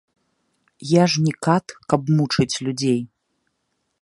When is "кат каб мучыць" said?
1.47-2.51